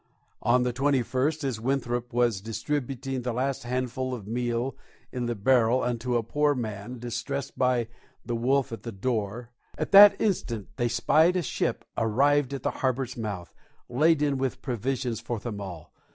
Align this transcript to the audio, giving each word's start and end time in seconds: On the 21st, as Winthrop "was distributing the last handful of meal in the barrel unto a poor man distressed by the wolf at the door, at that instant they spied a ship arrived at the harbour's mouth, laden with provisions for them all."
On 0.41 0.63
the 0.63 0.73
21st, 0.73 1.43
as 1.43 1.61
Winthrop 1.61 2.11
"was 2.11 2.41
distributing 2.41 3.21
the 3.21 3.31
last 3.33 3.65
handful 3.65 4.15
of 4.15 4.25
meal 4.25 4.75
in 5.11 5.27
the 5.27 5.35
barrel 5.35 5.83
unto 5.83 6.15
a 6.17 6.23
poor 6.23 6.55
man 6.55 6.97
distressed 6.97 7.55
by 7.55 7.87
the 8.25 8.35
wolf 8.35 8.71
at 8.71 8.81
the 8.81 8.91
door, 8.91 9.51
at 9.77 9.91
that 9.91 10.19
instant 10.19 10.69
they 10.77 10.87
spied 10.87 11.35
a 11.35 11.43
ship 11.43 11.85
arrived 11.99 12.51
at 12.51 12.63
the 12.63 12.71
harbour's 12.81 13.15
mouth, 13.15 13.53
laden 13.89 14.39
with 14.39 14.63
provisions 14.63 15.19
for 15.19 15.37
them 15.37 15.61
all." 15.61 15.93